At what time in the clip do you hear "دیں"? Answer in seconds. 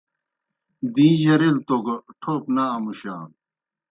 0.93-1.13